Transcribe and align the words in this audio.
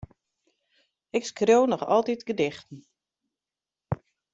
Ik 1.17 1.23
skriuw 1.29 1.65
noch 1.67 1.85
altyd 1.93 2.21
gedichten. 2.27 2.79